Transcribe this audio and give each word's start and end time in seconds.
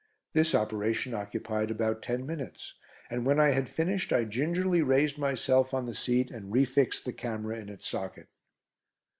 This 0.33 0.55
operation 0.55 1.13
occupied 1.13 1.69
about 1.69 2.01
ten 2.01 2.25
minutes, 2.25 2.73
and 3.11 3.23
when 3.23 3.39
I 3.39 3.51
had 3.51 3.69
finished 3.69 4.11
I 4.11 4.23
gingerly 4.23 4.81
raised 4.81 5.19
myself 5.19 5.75
on 5.75 5.85
the 5.85 5.93
seat 5.93 6.31
and 6.31 6.51
refixed 6.51 7.03
the 7.05 7.13
camera 7.13 7.59
in 7.59 7.69
its 7.69 7.87
socket. 7.87 8.27